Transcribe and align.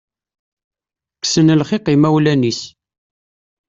Kksen 1.21 1.47
lxiq 1.59 1.85
imawlan-is. 1.93 2.59